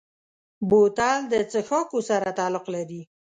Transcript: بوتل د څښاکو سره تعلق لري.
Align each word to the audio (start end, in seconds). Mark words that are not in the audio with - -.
بوتل 0.69 1.19
د 1.31 1.33
څښاکو 1.51 1.99
سره 2.09 2.27
تعلق 2.39 2.65
لري. 2.75 3.01